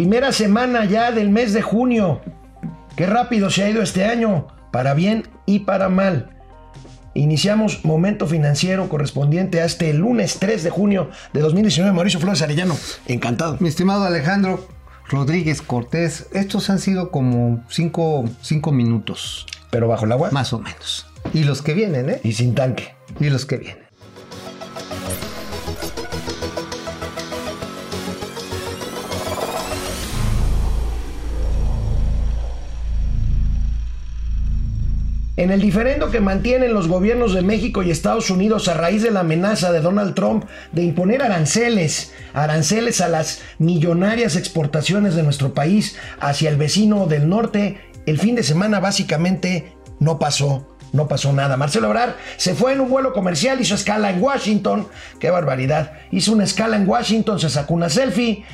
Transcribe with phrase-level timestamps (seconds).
[0.00, 2.22] Primera semana ya del mes de junio.
[2.96, 6.30] Qué rápido se ha ido este año, para bien y para mal.
[7.12, 11.92] Iniciamos momento financiero correspondiente a este lunes 3 de junio de 2019.
[11.92, 12.78] Mauricio Flores Arellano,
[13.08, 13.58] encantado.
[13.60, 14.66] Mi estimado Alejandro
[15.06, 19.44] Rodríguez Cortés, estos han sido como cinco, cinco minutos.
[19.68, 20.30] ¿Pero bajo el agua?
[20.30, 21.08] Más o menos.
[21.34, 22.20] Y los que vienen, ¿eh?
[22.24, 22.94] Y sin tanque.
[23.20, 23.89] Y los que vienen.
[35.36, 39.10] En el diferendo que mantienen los gobiernos de México y Estados Unidos a raíz de
[39.10, 45.54] la amenaza de Donald Trump de imponer aranceles, aranceles a las millonarias exportaciones de nuestro
[45.54, 51.32] país hacia el vecino del norte, el fin de semana básicamente no pasó no pasó
[51.32, 51.56] nada.
[51.56, 54.88] Marcelo Ebrard se fue en un vuelo comercial, hizo escala en Washington.
[55.20, 55.92] Qué barbaridad.
[56.10, 58.44] Hizo una escala en Washington, se sacó una selfie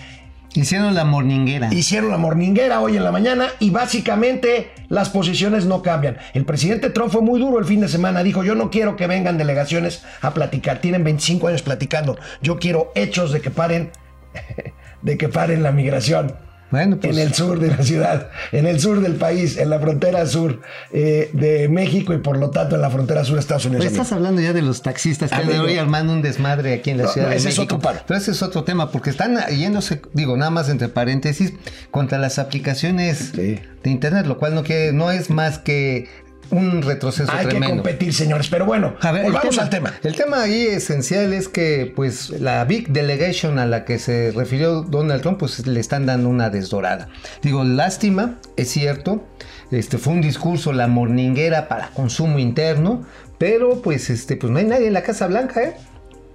[0.56, 1.73] Hicieron la morninguera.
[1.73, 6.16] Hicieron la morninguera hoy en la mañana y básicamente las posiciones no cambian.
[6.32, 8.23] El presidente Trump fue muy duro el fin de semana.
[8.23, 10.80] Dijo, yo no quiero que vengan delegaciones a platicar.
[10.80, 12.18] Tienen 25 años platicando.
[12.40, 13.90] Yo quiero hechos de que paren,
[15.02, 16.46] de que paren la migración.
[16.77, 19.80] Bueno, pues, en el sur de la ciudad, en el sur del país, en la
[19.80, 20.60] frontera sur
[20.93, 23.83] eh, de México y por lo tanto en la frontera sur de Estados Unidos.
[23.83, 26.99] Pues estás hablando ya de los taxistas que de hoy armando un desmadre aquí en
[26.99, 27.63] la ciudad de ese México.
[27.63, 28.01] Es otro paro.
[28.07, 31.55] Pero ese es otro tema, porque están yéndose, digo, nada más entre paréntesis,
[31.91, 36.09] contra las aplicaciones de internet, lo cual no quiere, no es más que
[36.51, 37.66] un retroceso Hay tremendo.
[37.66, 38.49] que competir, señores.
[38.49, 39.93] Pero bueno, a ver, volvamos al tema.
[40.02, 44.83] El tema ahí esencial es que, pues, la Big Delegation a la que se refirió
[44.83, 47.09] Donald Trump, pues le están dando una desdorada.
[47.43, 49.24] Digo, lástima, es cierto.
[49.71, 53.05] Este fue un discurso, la morninguera para consumo interno,
[53.39, 55.77] pero pues este, pues no hay nadie en la Casa Blanca, ¿eh?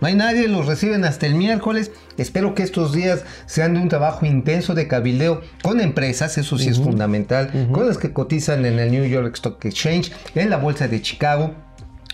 [0.01, 1.91] No hay nadie, los reciben hasta el miércoles.
[2.17, 6.69] Espero que estos días sean de un trabajo intenso de cabildeo con empresas, eso sí
[6.69, 10.87] es fundamental, con las que cotizan en el New York Stock Exchange, en la Bolsa
[10.87, 11.53] de Chicago.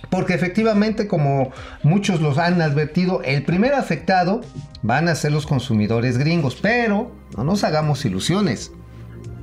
[0.09, 1.51] Porque efectivamente, como
[1.81, 4.41] muchos los han advertido, el primer afectado
[4.81, 6.57] van a ser los consumidores gringos.
[6.61, 8.71] Pero no nos hagamos ilusiones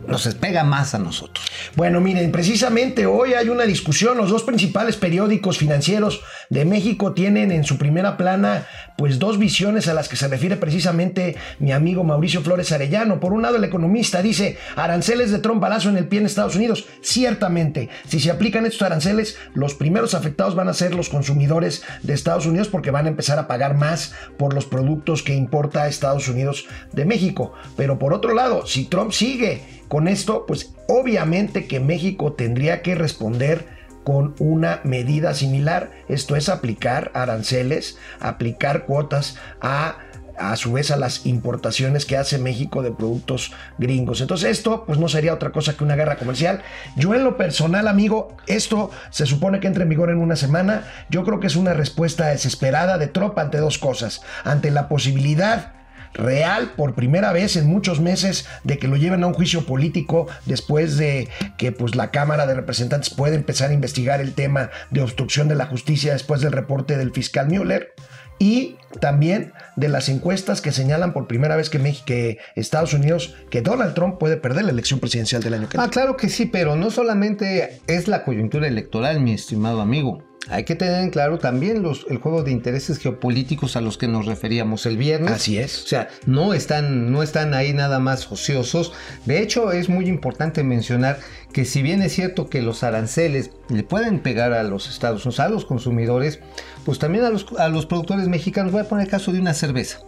[0.06, 1.46] nos pega más a nosotros.
[1.76, 4.16] Bueno, miren, precisamente hoy hay una discusión.
[4.16, 8.66] Los dos principales periódicos financieros de México tienen en su primera plana,
[8.96, 13.20] pues, dos visiones a las que se refiere precisamente mi amigo Mauricio Flores Arellano.
[13.20, 16.86] Por un lado, el economista dice: aranceles de trompalazo en el pie en Estados Unidos.
[17.02, 22.14] Ciertamente, si se aplican estos aranceles, los primeros afectados van a ser los consumidores de
[22.14, 26.28] Estados Unidos porque van a empezar a pagar más por los productos que importa Estados
[26.28, 27.52] Unidos de México.
[27.76, 29.62] Pero por otro lado, si Trump sigue
[29.94, 33.64] con esto, pues obviamente que México tendría que responder
[34.02, 35.92] con una medida similar.
[36.08, 39.98] Esto es aplicar aranceles, aplicar cuotas a
[40.36, 44.20] a su vez a las importaciones que hace México de productos gringos.
[44.20, 46.62] Entonces esto pues no sería otra cosa que una guerra comercial.
[46.96, 50.88] Yo en lo personal, amigo, esto se supone que entra en vigor en una semana.
[51.08, 54.22] Yo creo que es una respuesta desesperada de Trump ante dos cosas.
[54.42, 55.73] Ante la posibilidad
[56.14, 60.26] real por primera vez en muchos meses de que lo lleven a un juicio político
[60.46, 65.02] después de que pues la Cámara de Representantes puede empezar a investigar el tema de
[65.02, 67.94] obstrucción de la justicia después del reporte del fiscal Mueller
[68.38, 73.34] y también de las encuestas que señalan por primera vez que, México, que Estados Unidos,
[73.50, 75.86] que Donald Trump puede perder la elección presidencial del año que viene.
[75.86, 80.22] Ah, claro que sí, pero no solamente es la coyuntura electoral, mi estimado amigo.
[80.48, 84.08] Hay que tener en claro también los, el juego de intereses geopolíticos a los que
[84.08, 85.32] nos referíamos el viernes.
[85.32, 85.84] Así es.
[85.84, 88.92] O sea, no están, no están ahí nada más ociosos.
[89.26, 91.18] De hecho, es muy importante mencionar
[91.52, 95.40] que si bien es cierto que los aranceles le pueden pegar a los Estados Unidos,
[95.40, 96.40] a los consumidores,
[96.84, 98.72] pues también a los, a los productores mexicanos.
[98.72, 100.00] Voy a poner el caso de una cerveza.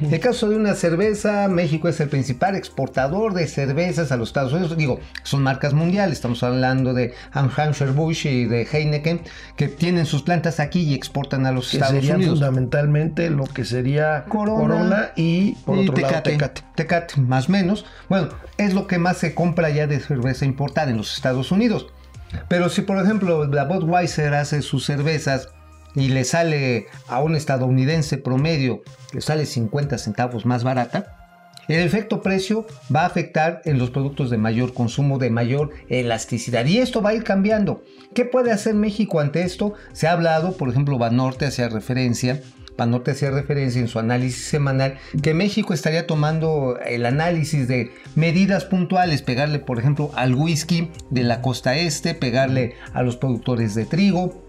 [0.00, 4.28] En el caso de una cerveza, México es el principal exportador de cervezas a los
[4.28, 4.76] Estados Unidos.
[4.76, 6.18] Digo, son marcas mundiales.
[6.18, 9.20] Estamos hablando de Anheuser-Busch y de Heineken,
[9.56, 12.38] que tienen sus plantas aquí y exportan a los Estados serían Unidos.
[12.38, 16.62] fundamentalmente lo que sería Corona, y por otro Tecate, lado Tecate.
[16.74, 17.84] Tecate, más o menos.
[18.08, 21.86] Bueno, es lo que más se compra ya de cerveza importada en los Estados Unidos.
[22.48, 25.48] Pero si, por ejemplo, la Budweiser hace sus cervezas
[25.94, 28.82] y le sale a un estadounidense promedio,
[29.12, 31.18] le sale 50 centavos más barata,
[31.68, 36.64] el efecto precio va a afectar en los productos de mayor consumo, de mayor elasticidad.
[36.64, 37.84] Y esto va a ir cambiando.
[38.14, 39.74] ¿Qué puede hacer México ante esto?
[39.92, 42.40] Se ha hablado, por ejemplo, Banorte hacía referencia,
[42.78, 48.64] Banorte hacía referencia en su análisis semanal, que México estaría tomando el análisis de medidas
[48.64, 53.84] puntuales, pegarle, por ejemplo, al whisky de la costa este, pegarle a los productores de
[53.84, 54.47] trigo,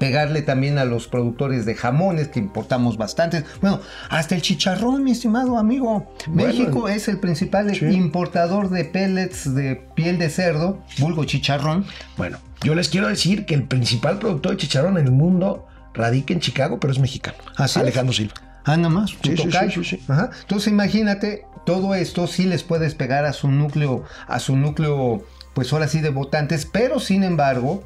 [0.00, 3.44] pegarle también a los productores de jamones que importamos bastantes.
[3.60, 6.10] Bueno, hasta el chicharrón, mi estimado amigo.
[6.26, 11.84] México es el principal importador de pellets de piel de cerdo, vulgo chicharrón.
[12.16, 16.32] Bueno, yo les quiero decir que el principal productor de chicharrón en el mundo radica
[16.32, 17.36] en Chicago, pero es mexicano.
[17.56, 18.34] Así Alejandro Silva.
[18.64, 19.10] Ah, nada más.
[19.22, 20.30] Sí, sí, sí, sí, Ajá.
[20.40, 25.74] Entonces imagínate, todo esto sí les puedes pegar a su núcleo, a su núcleo, pues
[25.74, 27.84] ahora sí de votantes, pero sin embargo,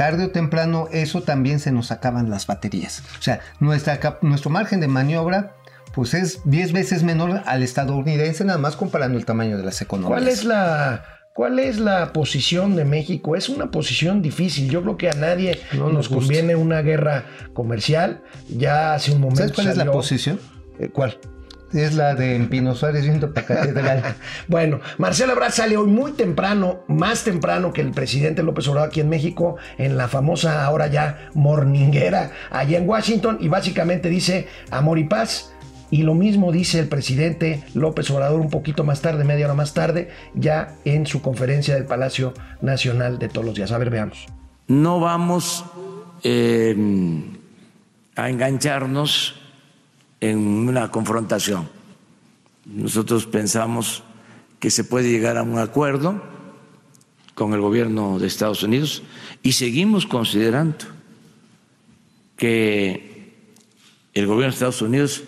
[0.00, 3.02] tarde o temprano eso también se nos acaban las baterías.
[3.18, 5.56] O sea, nuestra, nuestro margen de maniobra
[5.92, 10.18] pues es 10 veces menor al estadounidense, nada más comparando el tamaño de las economías.
[10.18, 11.04] ¿Cuál es la
[11.34, 13.36] ¿Cuál es la posición de México?
[13.36, 14.70] Es una posición difícil.
[14.70, 18.22] Yo creo que a nadie No nos conviene una guerra comercial.
[18.48, 19.42] Ya hace un momento.
[19.42, 20.40] ¿Sabes cuál es la posición?
[20.78, 21.18] Eh, ¿Cuál?
[21.72, 24.16] Es la de en Pino Suárez viendo para Catedral.
[24.48, 29.00] Bueno, Marcelo Ebrard sale hoy muy temprano, más temprano que el presidente López Obrador aquí
[29.00, 34.98] en México, en la famosa ahora ya morninguera allá en Washington, y básicamente dice amor
[34.98, 35.52] y paz.
[35.92, 39.74] Y lo mismo dice el presidente López Obrador un poquito más tarde, media hora más
[39.74, 43.72] tarde, ya en su conferencia del Palacio Nacional de todos los días.
[43.72, 44.26] A ver, veamos.
[44.68, 45.64] no vamos
[46.22, 46.76] eh,
[48.14, 49.39] a engancharnos
[50.20, 51.68] en una confrontación.
[52.66, 54.02] Nosotros pensamos
[54.58, 56.22] que se puede llegar a un acuerdo
[57.34, 59.02] con el gobierno de Estados Unidos
[59.42, 60.84] y seguimos considerando
[62.36, 63.34] que
[64.12, 65.24] el gobierno de Estados Unidos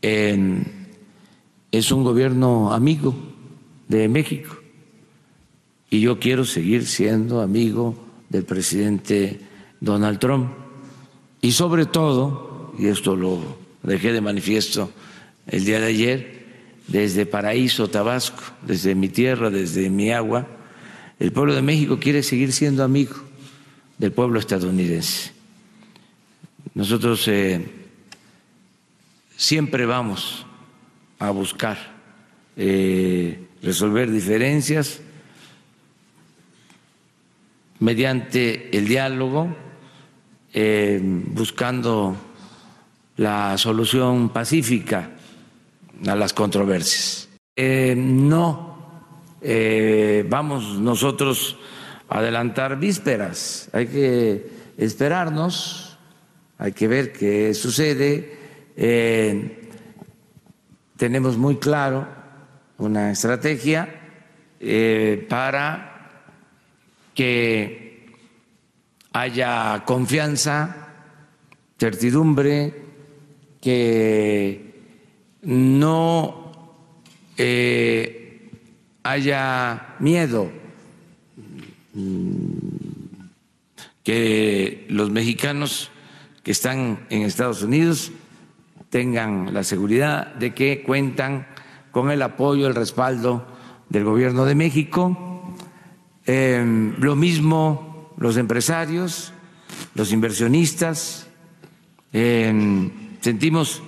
[0.00, 3.14] es un gobierno amigo
[3.88, 4.56] de México
[5.90, 7.96] y yo quiero seguir siendo amigo
[8.28, 9.40] del presidente
[9.80, 10.50] Donald Trump.
[11.40, 14.92] Y sobre todo, y esto lo dejé de manifiesto
[15.46, 16.38] el día de ayer,
[16.86, 20.46] desde Paraíso, Tabasco, desde mi tierra, desde mi agua,
[21.18, 23.16] el pueblo de México quiere seguir siendo amigo
[23.98, 25.32] del pueblo estadounidense.
[26.74, 27.66] Nosotros eh,
[29.36, 30.46] siempre vamos
[31.18, 31.76] a buscar
[32.56, 35.00] eh, resolver diferencias
[37.80, 39.56] mediante el diálogo,
[40.52, 42.16] eh, buscando
[43.18, 45.10] la solución pacífica
[46.06, 47.28] a las controversias.
[47.56, 48.78] Eh, no
[49.42, 51.58] eh, vamos nosotros
[52.08, 55.98] a adelantar vísperas, hay que esperarnos,
[56.58, 58.38] hay que ver qué sucede.
[58.76, 59.68] Eh,
[60.96, 62.06] tenemos muy claro
[62.78, 63.94] una estrategia
[65.28, 66.22] para
[67.14, 68.14] que
[69.12, 70.88] haya confianza,
[71.78, 72.87] certidumbre,
[73.60, 74.68] que
[75.42, 76.52] no
[77.36, 78.50] eh,
[79.02, 80.50] haya miedo,
[84.02, 85.90] que los mexicanos
[86.42, 88.12] que están en Estados Unidos
[88.90, 91.46] tengan la seguridad de que cuentan
[91.90, 93.46] con el apoyo, el respaldo
[93.88, 95.54] del gobierno de México.
[96.26, 99.32] Eh, lo mismo los empresarios,
[99.94, 101.28] los inversionistas.
[102.12, 103.82] Eh, sentimos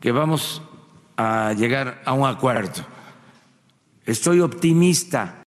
[0.00, 0.62] que vamos
[1.16, 2.84] a llegar a un acuerdo.
[4.04, 5.42] Estoy optimista.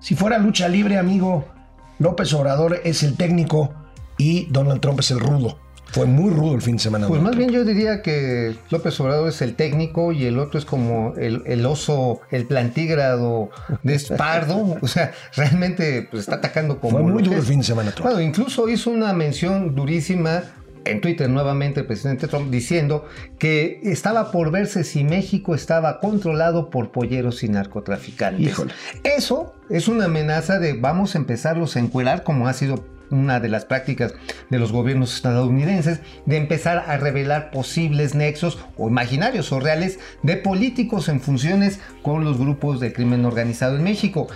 [0.00, 1.46] Si fuera lucha libre, amigo,
[1.98, 3.74] López Obrador es el técnico
[4.18, 5.58] y Donald Trump es el rudo.
[5.86, 7.08] Fue muy rudo el fin de semana.
[7.08, 10.58] Pues Donald más bien yo diría que López Obrador es el técnico y el otro
[10.58, 13.50] es como el, el oso, el plantígrado
[13.82, 14.76] de Espardo.
[14.82, 16.98] O sea, realmente pues, está atacando como...
[16.98, 18.10] Fue muy duro el fin de semana, Trump.
[18.10, 20.42] Bueno, incluso hizo una mención durísima
[20.86, 23.06] en Twitter nuevamente el presidente Trump diciendo
[23.38, 28.46] que estaba por verse si México estaba controlado por polleros y narcotraficantes.
[28.46, 28.72] Híjole.
[29.04, 33.48] Eso es una amenaza de vamos a empezarlos a encuerar como ha sido una de
[33.48, 34.14] las prácticas
[34.50, 40.36] de los gobiernos estadounidenses de empezar a revelar posibles nexos o imaginarios o reales de
[40.36, 44.28] políticos en funciones con los grupos de crimen organizado en México.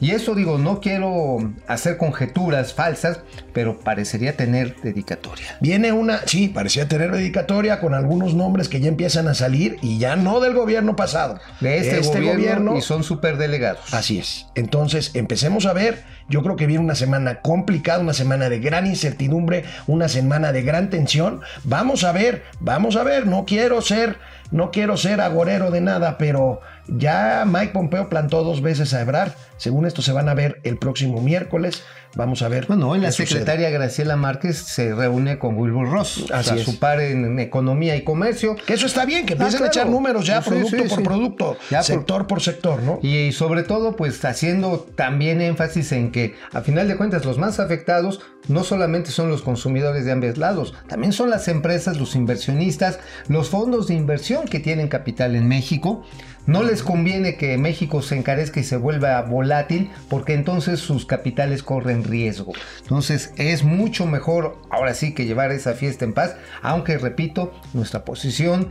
[0.00, 3.20] Y eso digo, no quiero hacer conjeturas falsas,
[3.52, 5.56] pero parecería tener dedicatoria.
[5.60, 9.98] Viene una, sí, parecía tener dedicatoria con algunos nombres que ya empiezan a salir y
[9.98, 11.40] ya no del gobierno pasado.
[11.60, 13.94] De este, gobierno, y son superdelegados.
[13.94, 14.46] Así es.
[14.54, 16.04] Entonces, empecemos a ver.
[16.28, 20.62] Yo creo que viene una semana complicada, una semana de gran incertidumbre, una semana de
[20.62, 21.40] gran tensión.
[21.62, 23.26] Vamos a ver, vamos a ver.
[23.26, 24.18] No quiero ser,
[24.50, 29.32] no quiero ser agorero de nada, pero ya Mike Pompeo plantó dos veces a Ebrard.
[29.56, 31.82] Según esto, se van a ver el próximo miércoles
[32.16, 32.66] Vamos a ver.
[32.66, 33.26] Bueno, hoy la sucede.
[33.26, 36.62] secretaria Graciela Márquez se reúne con Wilbur Ross, Así o sea, es.
[36.62, 38.56] su par en economía y comercio.
[38.66, 41.02] Que eso está bien, que Ah, empiecen a echar números ya Sí, producto sí, por
[41.02, 43.00] producto, Ya sector por sector, ¿no?
[43.02, 47.60] Y sobre todo, pues haciendo también énfasis en que, a final de cuentas, los más
[47.60, 52.98] afectados no solamente son los consumidores de ambos lados, también son las empresas, los inversionistas,
[53.28, 56.02] los fondos de inversión que tienen capital en México.
[56.46, 61.62] No les conviene que México se encarezca y se vuelva volátil porque entonces sus capitales
[61.62, 62.52] corren riesgo.
[62.82, 68.04] Entonces es mucho mejor ahora sí que llevar esa fiesta en paz, aunque repito, nuestra
[68.04, 68.68] posición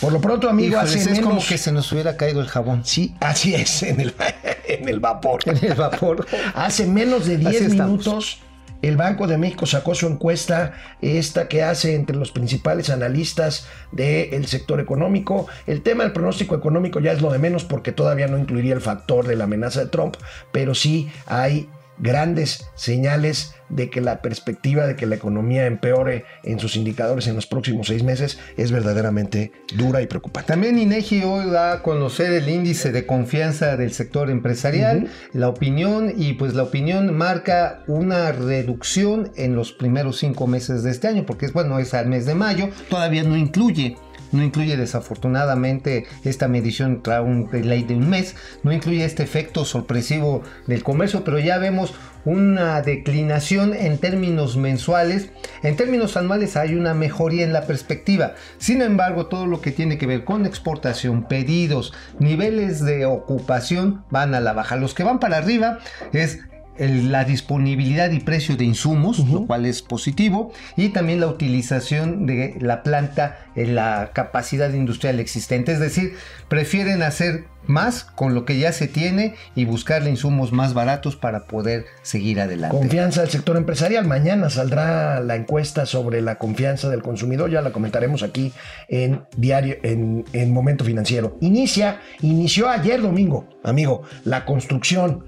[0.00, 1.48] Por lo pronto, amigo, híjoles, es como menos...
[1.48, 2.84] que se nos hubiera caído el jabón.
[2.84, 4.14] Sí, así es, en el,
[4.68, 5.40] en el vapor.
[5.46, 6.26] En el vapor.
[6.54, 8.04] Hace menos de Así 10 estamos.
[8.04, 8.38] minutos,
[8.82, 14.46] el Banco de México sacó su encuesta, esta que hace entre los principales analistas del
[14.46, 15.46] sector económico.
[15.66, 18.80] El tema del pronóstico económico ya es lo de menos porque todavía no incluiría el
[18.80, 20.16] factor de la amenaza de Trump,
[20.50, 21.68] pero sí hay
[22.02, 27.36] grandes señales de que la perspectiva de que la economía empeore en sus indicadores en
[27.36, 30.48] los próximos seis meses es verdaderamente dura y preocupante.
[30.48, 36.12] También INEGI hoy da a conocer el índice de confianza del sector empresarial, la opinión,
[36.14, 41.24] y pues la opinión marca una reducción en los primeros cinco meses de este año,
[41.24, 43.96] porque es bueno, es al mes de mayo, todavía no incluye.
[44.32, 49.64] No incluye desafortunadamente esta medición trae un delay de un mes, no incluye este efecto
[49.64, 55.30] sorpresivo del comercio, pero ya vemos una declinación en términos mensuales.
[55.62, 58.34] En términos anuales hay una mejoría en la perspectiva.
[58.58, 64.34] Sin embargo, todo lo que tiene que ver con exportación, pedidos, niveles de ocupación van
[64.34, 64.76] a la baja.
[64.76, 65.78] Los que van para arriba
[66.12, 66.40] es
[66.78, 72.26] el- la disponibilidad y precio de insumos, lo cual es positivo, y también la utilización
[72.26, 75.72] de la planta en la capacidad industrial existente.
[75.72, 76.14] Es decir,
[76.48, 81.44] prefieren hacer más con lo que ya se tiene y buscarle insumos más baratos para
[81.46, 82.76] poder seguir adelante.
[82.76, 84.04] Confianza del sector empresarial.
[84.06, 87.50] Mañana saldrá la encuesta sobre la confianza del consumidor.
[87.50, 88.52] Ya la comentaremos aquí
[88.88, 91.36] en diario, en, en Momento Financiero.
[91.40, 95.24] Inicia, inició ayer domingo, amigo, la construcción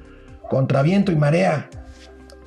[0.55, 1.69] contra viento y marea.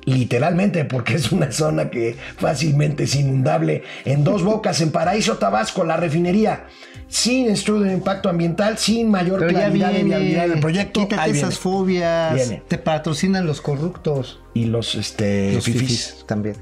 [0.06, 3.82] Literalmente, porque es una zona que fácilmente es inundable.
[4.06, 6.64] En dos bocas, en Paraíso Tabasco, la refinería,
[7.08, 11.00] sin estudio de impacto ambiental, sin mayor Pero claridad de viene, viabilidad del proyecto.
[11.00, 12.62] quítate esas fobias, Viene.
[12.66, 15.80] te patrocinan los corruptos, Y los, este, los fifís.
[15.82, 16.56] fifís también.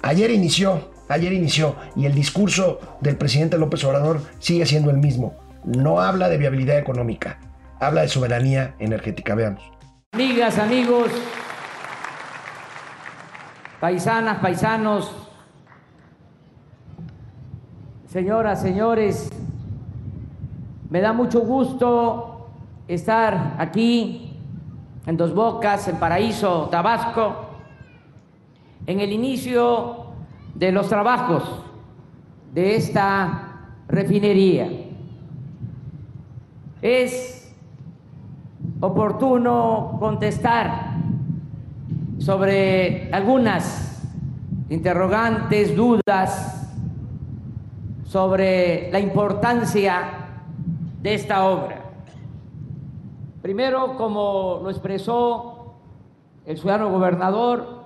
[0.00, 5.36] Ayer inició, ayer inició y el discurso del presidente López Obrador sigue siendo el mismo.
[5.66, 7.38] No habla de viabilidad económica,
[7.78, 9.34] habla de soberanía energética.
[9.34, 9.62] Veamos.
[10.12, 11.12] Amigas, amigos,
[13.78, 15.14] paisanas, paisanos,
[18.08, 19.30] señoras, señores,
[20.90, 22.48] me da mucho gusto
[22.88, 24.36] estar aquí
[25.06, 27.46] en Dos Bocas, en Paraíso, Tabasco,
[28.86, 30.06] en el inicio
[30.56, 31.44] de los trabajos
[32.52, 34.68] de esta refinería.
[36.82, 37.49] Es
[38.80, 40.96] oportuno contestar
[42.18, 44.02] sobre algunas
[44.70, 46.68] interrogantes, dudas
[48.04, 50.02] sobre la importancia
[51.02, 51.84] de esta obra.
[53.42, 55.74] Primero, como lo expresó
[56.44, 57.84] el ciudadano gobernador,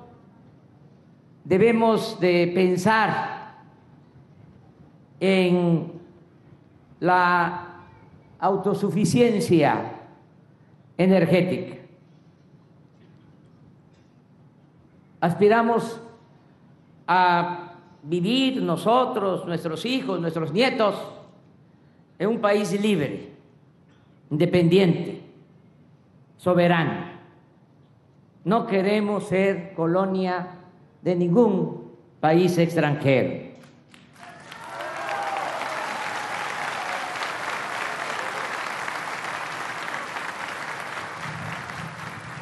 [1.45, 3.55] debemos de pensar
[5.21, 5.93] en
[7.01, 7.83] la
[8.39, 10.04] autosuficiencia
[10.97, 11.77] energética.
[15.21, 16.01] Aspiramos
[17.07, 20.95] a vivir nosotros, nuestros hijos, nuestros nietos,
[22.19, 23.31] en un país libre,
[24.31, 25.23] independiente,
[26.37, 27.15] soberano.
[28.45, 30.59] No queremos ser colonia
[31.03, 33.44] de ningún país extranjero.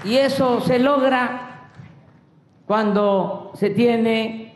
[0.05, 1.71] Y eso se logra
[2.67, 4.55] cuando se tiene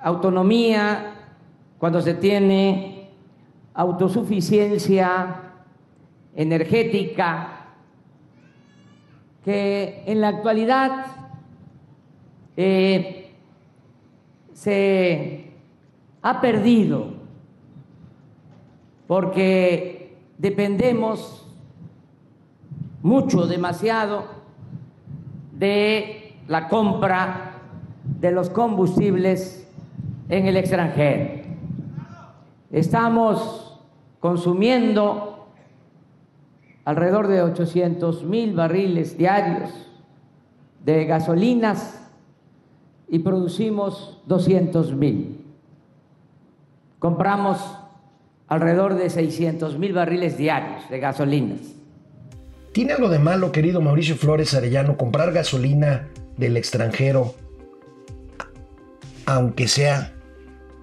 [0.00, 1.14] autonomía,
[1.78, 3.10] cuando se tiene
[3.74, 5.42] autosuficiencia
[6.34, 7.66] energética,
[9.44, 11.06] que en la actualidad
[12.56, 13.32] eh,
[14.52, 15.52] se
[16.22, 17.14] ha perdido
[19.06, 21.47] porque dependemos
[23.08, 24.24] mucho, demasiado,
[25.58, 27.54] de la compra
[28.20, 29.66] de los combustibles
[30.28, 31.42] en el extranjero.
[32.70, 33.80] Estamos
[34.20, 35.48] consumiendo
[36.84, 39.70] alrededor de 800 mil barriles diarios
[40.84, 42.10] de gasolinas
[43.08, 45.44] y producimos 200 mil.
[46.98, 47.58] Compramos
[48.48, 51.77] alrededor de 600 mil barriles diarios de gasolinas.
[52.78, 57.34] ¿Tiene algo de malo, querido Mauricio Flores Arellano, comprar gasolina del extranjero,
[59.26, 60.14] aunque sea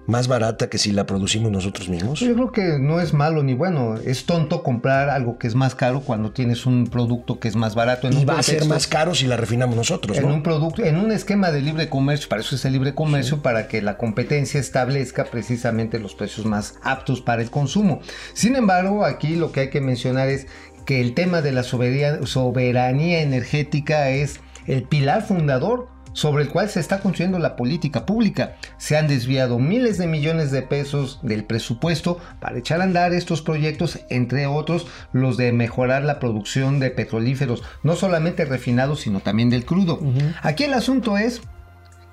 [0.06, 2.20] más barata que si la producimos nosotros mismos?
[2.20, 3.94] Yo creo que no es malo ni bueno.
[3.94, 7.74] Es tonto comprar algo que es más caro cuando tienes un producto que es más
[7.74, 8.08] barato.
[8.08, 10.18] En y va a ser más caro si la refinamos nosotros.
[10.18, 13.40] En un producto, en un esquema de libre comercio, para eso es el libre comercio,
[13.40, 18.00] para que la competencia establezca precisamente los precios más aptos para el consumo.
[18.34, 20.46] Sin embargo, aquí lo que hay que mencionar es
[20.86, 26.80] que el tema de la soberanía energética es el pilar fundador sobre el cual se
[26.80, 28.56] está construyendo la política pública.
[28.78, 33.42] Se han desviado miles de millones de pesos del presupuesto para echar a andar estos
[33.42, 39.50] proyectos, entre otros los de mejorar la producción de petrolíferos, no solamente refinados, sino también
[39.50, 40.00] del crudo.
[40.40, 41.42] Aquí el asunto es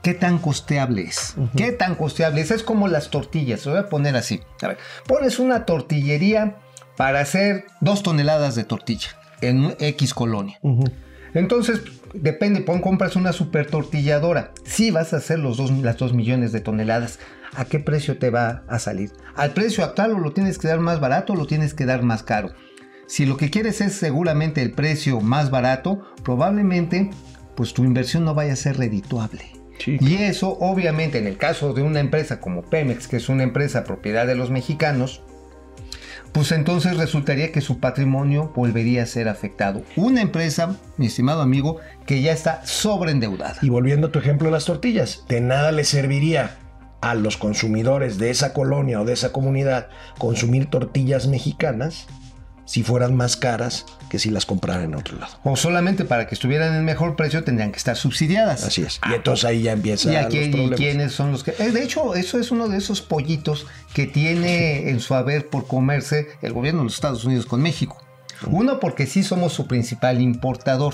[0.02, 1.36] ¿Qué tan costeable es?
[1.56, 2.52] ¿Qué tan costeable es?
[2.52, 4.42] Es como las tortillas, lo voy a poner así.
[4.62, 4.78] A ver,
[5.08, 6.58] pones una tortillería
[6.98, 9.10] para hacer dos toneladas de tortilla
[9.42, 10.60] en X colonia.
[11.34, 11.82] Entonces,
[12.14, 14.52] depende, pon, compras una super tortilladora.
[14.66, 17.20] Si vas a hacer los dos, las 2 millones de toneladas,
[17.56, 19.12] ¿a qué precio te va a salir?
[19.36, 22.04] ¿Al precio actual o lo tienes que dar más barato o lo tienes que dar
[22.04, 22.54] más caro?
[23.08, 27.10] Si lo que quieres es seguramente el precio más barato, probablemente
[27.56, 29.44] pues tu inversión no vaya a ser redituable.
[29.86, 33.84] Y eso obviamente en el caso de una empresa como Pemex, que es una empresa
[33.84, 35.24] propiedad de los mexicanos,
[36.34, 39.84] pues entonces resultaría que su patrimonio volvería a ser afectado.
[39.96, 43.58] Una empresa, mi estimado amigo, que ya está sobreendeudada.
[43.62, 46.58] Y volviendo a tu ejemplo de las tortillas, de nada le serviría
[47.02, 52.08] a los consumidores de esa colonia o de esa comunidad consumir tortillas mexicanas
[52.66, 55.40] si fueran más caras que si las compraran en otro lado.
[55.44, 58.64] O solamente para que estuvieran en mejor precio tendrían que estar subsidiadas.
[58.64, 59.02] Así es.
[59.10, 60.80] y entonces ahí ya empieza ¿Y, los problemas.
[60.80, 61.56] ¿Y quiénes son los que...?
[61.58, 63.66] Eh, de hecho, eso es uno de esos pollitos
[63.96, 67.98] que tiene en su haber por comerse el gobierno de los Estados Unidos con México.
[68.48, 70.94] Uno, porque sí somos su principal importador.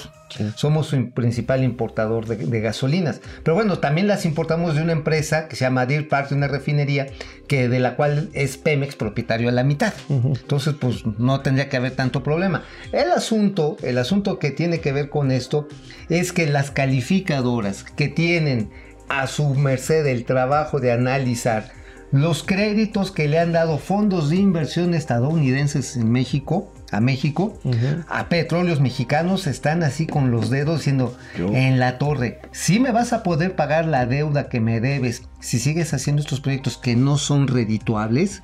[0.56, 3.20] Somos su principal importador de, gasolinas.
[3.44, 7.08] Pero bueno, también las importamos de una empresa que se llama Deer Park, una refinería,
[7.48, 9.94] que de la cual es Pemex propietario a la mitad.
[10.10, 12.64] Entonces, pues no tendría que haber tanto problema.
[12.92, 15.68] El asunto, el asunto que tiene que ver con esto
[16.10, 18.70] es que las calificadoras que tienen
[19.08, 21.72] a su merced el trabajo de analizar
[22.12, 27.60] los créditos que le han dado fondos de inversión estadounidenses en México, a México,
[28.08, 33.14] a petróleos mexicanos están así con los dedos diciendo en la torre, si me vas
[33.14, 37.18] a poder pagar la deuda que me debes si sigues haciendo estos proyectos que no
[37.18, 38.44] son redituables.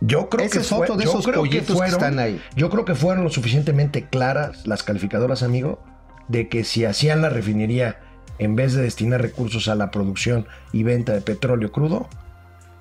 [0.00, 2.40] Yo creo que es otro de esos proyectos que, están ahí.
[2.54, 5.82] Yo creo que fueron lo suficientemente claras las calificadoras, amigo,
[6.28, 8.00] de que si hacían la refinería
[8.38, 12.08] en vez de destinar recursos a la producción y venta de petróleo crudo,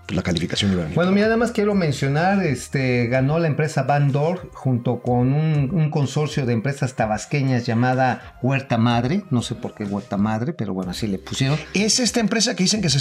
[0.09, 5.01] la calificación iba Bueno, mira, nada más quiero mencionar, este, ganó la empresa Bandor junto
[5.01, 10.53] con un, consorcio de empresas tabasqueñas llamada Huerta Madre, no sé por qué Huerta Madre,
[10.53, 11.57] pero bueno, así le pusieron.
[11.73, 12.99] ¿Es esta empresa que dicen que se,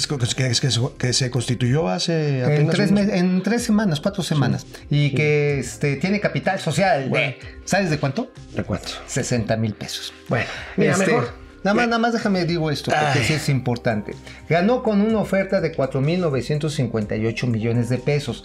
[0.98, 6.20] que, se constituyó hace en tres, en tres semanas, cuatro semanas, y que este, tiene
[6.20, 7.10] capital social
[7.64, 8.30] ¿sabes de cuánto?
[8.54, 8.88] ¿De cuánto?
[9.06, 10.12] 60 mil pesos.
[10.28, 14.14] Bueno, mira, este, mejor Nada más, nada más déjame digo esto, porque sí es importante.
[14.50, 18.44] Ganó con una oferta de 4.958 millones de pesos.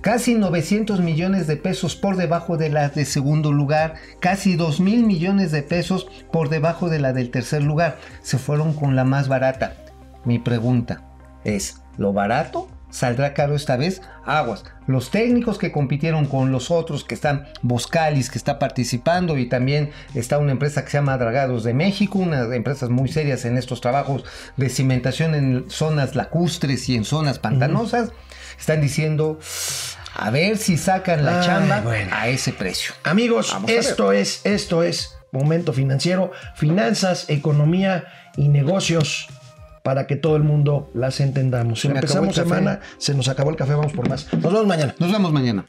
[0.00, 3.96] Casi 900 millones de pesos por debajo de la de segundo lugar.
[4.18, 7.98] Casi 2 mil millones de pesos por debajo de la del tercer lugar.
[8.22, 9.76] Se fueron con la más barata.
[10.24, 11.02] Mi pregunta
[11.44, 14.00] es, ¿lo barato saldrá caro esta vez.
[14.24, 14.64] Aguas.
[14.86, 19.90] Los técnicos que compitieron con los otros, que están Boscalis, que está participando, y también
[20.14, 23.58] está una empresa que se llama Dragados de México, una de empresas muy serias en
[23.58, 24.24] estos trabajos
[24.56, 28.12] de cimentación en zonas lacustres y en zonas pantanosas,
[28.58, 29.38] están diciendo.
[30.16, 32.94] A ver si sacan la chamba a ese precio.
[33.02, 38.04] Amigos, esto es, esto es momento financiero, finanzas, economía
[38.36, 39.28] y negocios
[39.84, 41.84] para que todo el mundo las entendamos.
[41.84, 44.32] Empezamos semana, se nos acabó el café, vamos por más.
[44.32, 44.94] Nos vemos mañana.
[44.98, 45.66] Nos vemos mañana.